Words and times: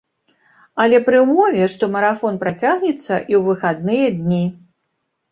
Але 0.83 0.97
пры 1.09 1.17
ўмове, 1.25 1.67
што 1.73 1.89
марафон 1.95 2.39
працягнецца 2.43 2.87
і 2.93 3.33
ў 3.39 3.41
выхадныя 3.49 4.07
дні. 4.17 4.41